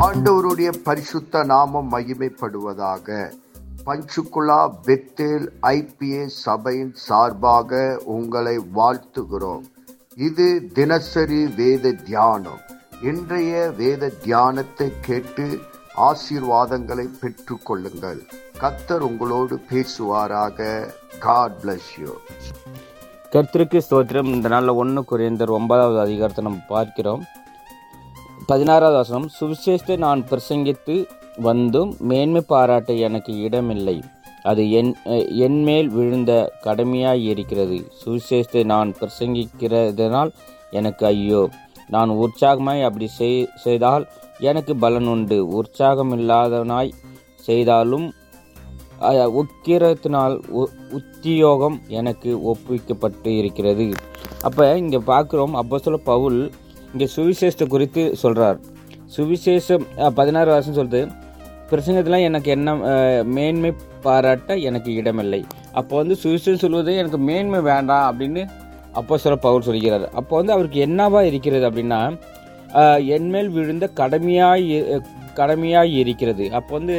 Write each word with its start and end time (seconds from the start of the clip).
ஆண்டவருடைய 0.00 0.70
பரிசுத்த 0.84 1.42
நாமம் 1.50 1.88
மகிமைப்படுவதாக. 1.92 3.08
பஞ்சுகுலா 3.86 4.60
பெத்தேல் 4.86 5.46
ஐபிஏ 5.70 6.22
சபையின் 6.44 6.92
சார்பாக 7.06 7.80
உங்களை 8.14 8.54
வாழ்த்துகிறோம். 8.78 9.64
இது 10.28 10.46
தினசரி 10.78 11.40
வேத 11.58 11.92
தியானம். 12.08 12.62
இன்றைய 13.10 13.52
வேத 13.80 14.10
தியானத்தை 14.24 14.88
கேட்டு 15.08 15.46
ஆசீர்வாதங்களை 16.08 17.06
பெற்று 17.20 17.56
கொள்ளுங்கள் 17.68 18.22
கத்தர் 18.62 19.04
உங்களோடு 19.10 19.56
பேசுவாராக. 19.70 20.88
காட் 21.18 21.58
பிளஸ் 21.62 21.92
யூ 22.02 22.14
கர்த்தருக்கு 23.34 23.78
ஸ்தோத்திரம். 23.84 24.32
இந்த 24.36 24.48
நாளில் 24.48 24.78
ஒன்று 24.80 25.02
குறைந்தர் 25.10 25.56
ஒன்பதாவது 25.58 26.00
அதிகாரத்தை 26.06 26.44
நம்ம 26.44 26.66
பார்க்கிறோம். 26.74 27.22
பதினாறாவது 28.52 28.96
வசனம் 28.96 29.30
சுவிசேஷத்தை 29.40 29.96
நான் 29.96 30.24
பிரசங்கித்து 30.30 31.06
வந்தும் 31.36 31.94
மேன்மை 31.98 32.40
பாராட்ட 32.40 32.92
எனக்கு 32.92 33.32
இடமில்லை. 33.36 34.02
அது 34.42 34.70
என் 34.70 34.94
என் 35.36 35.62
மேல் 35.62 35.88
விழுந்த 35.88 36.52
கடமையாய் 36.64 37.22
இருக்கிறது. 37.24 37.92
சுவிசேஷத்தை 38.04 38.64
நான் 38.64 38.94
பிரசங்கிக்கிறதுனால் 39.00 40.30
எனக்கு 40.70 41.06
ஐயோ. 41.06 41.48
நான் 41.88 42.10
உற்சாகமாய் 42.10 42.84
அப்படி 42.84 43.06
செய் 43.06 43.48
செய்தால் 43.54 44.06
எனக்கு 44.38 44.76
பலன் 44.76 45.06
உண்டு. 45.06 45.46
உற்சாகம் 45.48 46.12
இல்லாதவனாய் 46.12 46.92
செய்தாலும் 47.36 48.12
உக்கிரத்தினால் 49.00 50.36
உ- 50.48 50.74
உத்தியோகம் 50.90 51.80
எனக்கு 51.88 52.30
ஒப்புவிக்கப்பட்டு 52.50 53.36
இருக்கிறது. 53.38 53.92
அப்போ 54.42 54.76
இங்கே 54.76 54.98
பார்க்குறோம் 54.98 55.50
அப்போ 55.50 55.78
சொல்ல 55.78 56.00
பவுல் 56.04 56.52
இங்கே 56.92 57.06
சுவிசேஷத்தை 57.16 57.66
குறித்து 57.74 58.02
சொல்கிறார் 58.22 58.58
சுவிசேஷம் 59.16 59.84
பதினாறு 60.18 60.50
வருஷம் 60.54 60.78
சொல்லுது 60.78 61.00
பிரசங்கத்தில் 61.70 62.24
எனக்கு 62.28 62.48
என்ன 62.54 62.70
மேன்மை 63.36 63.70
பாராட்ட 64.06 64.56
எனக்கு 64.68 64.90
இடமில்லை. 65.00 65.40
அப்போ 65.78 65.94
வந்து 66.00 66.14
சுவிசேஷம் 66.22 66.62
சொல்வது 66.64 66.92
எனக்கு 67.02 67.18
மேன்மை 67.28 67.60
வேண்டாம் 67.70 68.06
அப்படின்னு 68.10 68.42
அப்போ 69.00 69.16
சொல்ல 69.22 69.36
பவுல் 69.44 69.66
சொல்கிறார். 69.68 70.06
அப்போ 70.20 70.32
வந்து 70.40 70.54
அவருக்கு 70.56 70.78
என்னவா 70.86 71.20
இருக்கிறது 71.30 71.64
அப்படின்னா 71.68 72.00
என்மேல் 73.16 73.50
விழுந்த 73.56 73.86
கடமையாய் 74.00 74.66
கடமையாய் 75.38 75.92
இருக்கிறது. 76.02 76.44
அப்போ 76.58 76.72
வந்து 76.78 76.96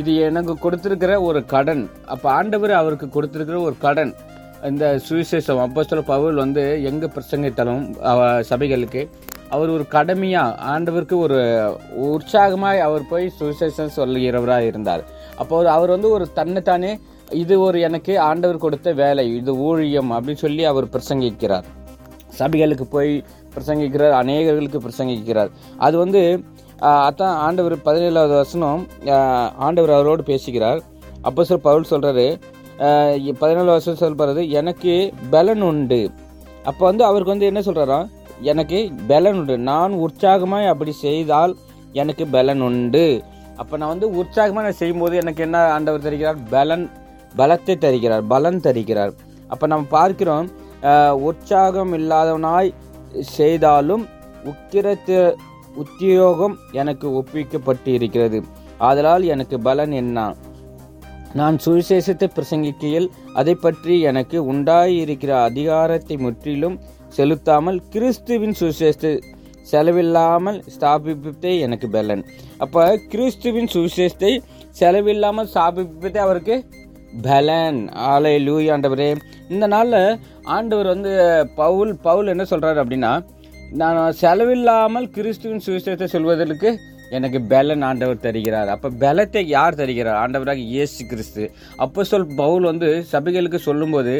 இது 0.00 0.10
எனக்கு 0.28 0.54
கொடுத்துருக்கிற 0.64 1.12
ஒரு 1.28 1.40
கடன். 1.52 1.84
அப்போ 2.14 2.26
ஆண்டவர் 2.38 2.72
அவருக்கு 2.80 3.06
கொடுத்துருக்கிற 3.14 3.58
ஒரு 3.68 3.76
கடன். 3.86 4.12
இந்த 4.66 4.84
சுவிசேஷம் 5.06 5.60
அப்போஸ்தல 5.64 6.02
பவுல் 6.12 6.40
வந்து 6.42 6.62
எங்கே 6.90 7.08
பிரசங்கித்தாலும் 7.16 7.82
சபைகளுக்கு 8.50 9.02
அவர் 9.56 9.70
ஒரு 9.74 9.84
கடமையாக 9.94 10.56
ஆண்டவருக்கு 10.72 11.16
ஒரு 11.26 11.38
உற்சாகமாய் 12.06 12.80
அவர் 12.86 13.04
போய் 13.12 13.26
சுவிசேஷம் 13.38 13.94
சொல்லுகிறவராக 13.98 14.66
இருந்தார். 14.70 15.02
அப்போ 15.42 15.60
அவர் 15.76 15.94
வந்து 15.94 16.10
ஒரு 16.16 16.24
தன்னைத்தானே 16.38 16.92
இது 17.42 17.54
ஒரு 17.66 17.78
எனக்கு 17.88 18.12
ஆண்டவர் 18.26 18.62
கொடுத்த 18.64 18.92
வேலை 19.02 19.24
இது 19.38 19.54
ஊழியம் 19.68 20.12
அப்படின்னு 20.16 20.44
சொல்லி 20.44 20.62
அவர் 20.72 20.92
பிரசங்கிக்கிறார். 20.94 21.66
சபைகளுக்கு 22.40 22.86
போய் 22.96 23.12
பிரசங்கிக்கிறார் 23.54 24.14
அநேகர்களுக்கு 24.20 24.80
பிரசங்கிக்கிறார். 24.86 25.50
அது 25.86 25.96
வந்து 26.04 26.22
அதான் 27.06 27.38
ஆண்டவர் 27.46 27.76
பதினேழாவது 27.88 28.34
வசனம் 28.42 28.82
ஆண்டவர் 29.66 29.96
அவரோடு 29.96 30.24
பேசுகிறார். 30.32 30.80
அப்போ 31.28 31.44
சார் 31.48 31.66
பவுல் 31.68 31.90
சொல்கிறாரு 31.92 32.26
பதினாலு 33.40 33.70
வருஷம் 33.74 34.00
சொல்றது 34.02 34.42
எனக்கு 34.60 34.92
பலன் 35.34 35.64
உண்டு. 35.70 36.00
அப்போ 36.68 36.82
வந்து 36.90 37.04
அவருக்கு 37.08 37.34
வந்து 37.34 37.50
என்ன 37.50 37.60
சொல்கிறாராம் 37.68 38.08
எனக்கு 38.50 38.78
பலன் 39.10 39.38
உண்டு. 39.40 39.54
நான் 39.70 39.92
உற்சாகமாய் 40.04 40.70
அப்படி 40.72 40.92
செய்தால் 41.06 41.54
எனக்கு 42.02 42.24
பலன் 42.36 42.62
உண்டு. 42.68 43.06
அப்போ 43.60 43.74
நான் 43.80 43.92
வந்து 43.94 44.08
உற்சாகமாக 44.20 44.64
நான் 44.66 44.80
செய்யும்போது 44.80 45.14
எனக்கு 45.22 45.40
என்ன 45.46 45.58
ஆண்டவர் 45.76 46.06
தருகிறார்? 46.06 46.38
பலன் 46.56 46.84
பலத்தை 47.40 47.74
தருகிறார் 47.84 48.24
பலன் 48.34 48.60
தருகிறார். 48.66 49.12
அப்போ 49.52 49.64
நம்ம 49.72 49.90
பார்க்கிறோம் 49.98 50.48
உற்சாகம் 51.28 51.92
இல்லாதவனாய் 51.98 52.70
செய்தாலும் 53.36 54.04
உக்கிரத்து 54.50 55.16
உத்தியோகம் 55.82 56.54
எனக்கு 56.80 57.06
ஒப்பிக்கப்பட்டு 57.20 57.90
இருக்கிறது 57.98 58.38
ஆதலால் 58.88 59.24
எனக்கு 59.34 59.56
பலன் 59.68 59.94
என்ன? 60.02 60.18
நான் 61.34 61.58
சுவிசேஷத்தை 61.58 62.28
பிரசங்கிக்கையில் 62.34 63.08
அதை 63.34 63.54
பற்றி 63.54 64.00
எனக்கு 64.00 64.52
உண்டாயிருக்கிற 64.52 65.42
அதிகாரத்தை 65.42 66.16
முற்றிலும் 66.16 66.80
செலுத்தாமல் 67.08 67.82
கிறிஸ்துவின் 67.90 68.56
சுவிசேஷத்தை 68.60 69.20
செலவில்லாமல் 69.70 70.62
ஸ்தாபிப்பதே 70.74 71.60
எனக்கு 71.60 71.88
பலன். 71.88 72.24
அப்போ 72.58 72.98
கிறிஸ்துவின் 73.08 73.66
சுவிசேஷத்தை 73.66 74.42
செலவில்லாமல் 74.80 75.50
ஸ்தாபிப்பதே 75.54 76.16
அவருக்கு 76.16 76.64
பலன். 77.22 77.88
ஆலை 77.88 78.38
லூய் 78.38 78.70
ஆண்டவரே. 78.70 79.16
இந்த 79.48 79.66
நாளில் 79.66 80.18
ஆண்டவர் 80.42 80.86
வந்து 80.86 81.12
பவுல் 81.54 81.96
பவுல் 81.96 82.26
என்ன 82.26 82.44
சொல்கிறார் 82.44 82.76
அப்படின்னா 82.76 83.22
நான் 83.72 84.14
செலவில்லாமல் 84.20 85.10
கிறிஸ்துவின் 85.10 85.64
சுவிசேஷத்தை 85.66 86.04
சொல்வதற்கு 86.04 86.78
எனக்கு 87.16 87.38
பலன் 87.52 87.84
ஆண்டவர் 87.88 88.24
தருகிறார். 88.26 88.70
அப்போ 88.74 88.88
பலத்தை 89.04 89.42
யார் 89.56 89.78
தருகிறார்? 89.80 90.18
ஆண்டவராக 90.22 90.62
இயேசு 90.74 91.00
கிறிஸ்து. 91.12 91.44
அப்போ 91.84 92.00
சொல் 92.10 92.26
பவுல் 92.40 92.68
வந்து 92.70 92.88
சபைகளுக்கு 93.12 93.60
சொல்லும்போது 93.68 94.14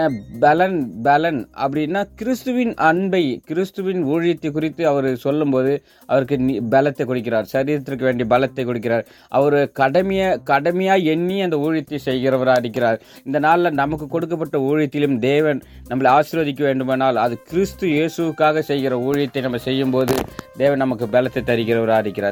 ஏன் 0.00 0.16
பலன் 0.44 0.78
பலன் 1.06 1.40
அப்படின்னா 1.64 2.02
கிறிஸ்துவின் 2.20 2.72
அன்பை 2.88 3.22
கிறிஸ்துவின் 3.50 4.02
ஊழியத்தை 4.12 4.50
குறித்து 4.56 4.82
அவர் 4.92 5.08
சொல்லும்போது 5.26 5.72
அவருக்கு 6.08 6.36
பலத்தை 6.74 7.06
கொடுக்கிறார். 7.10 7.48
சரீரத்திற்கு 7.54 8.08
வேண்டிய 8.08 8.26
பலத்தை 8.34 8.64
கொடுக்கிறார். 8.70 9.04
அவர் 9.38 9.58
கடமையை 9.80 10.28
கடமையாக 10.52 11.08
எண்ணி 11.14 11.36
அந்த 11.46 11.56
ஊழியத்தை 11.66 12.00
செய்கிறவராக 12.08 12.62
இருக்கிறார். 12.64 12.98
இந்த 13.26 13.38
நாளில் 13.46 13.78
நமக்கு 13.82 14.08
கொடுக்கப்பட்ட 14.14 14.56
ஊழியத்திலும் 14.70 15.16
தேவன் 15.28 15.60
நம்மளை 15.90 16.10
ஆசீர்வதிக்க 16.16 16.62
வேண்டுமானால் 16.68 17.22
அது 17.24 17.34
கிறிஸ்து 17.50 17.86
இயேசுக்காக 17.96 18.62
செய்கிற 18.70 18.94
ஊழியத்தை 19.08 19.42
நம்ம 19.46 19.60
செய்யும்போது 19.68 20.14
தேவன் 20.60 20.82
நமக்கு 20.84 21.06
பலத்தை 21.14 21.42
தருகிறவராக 21.50 22.04
இருக்கிறார். 22.06 22.31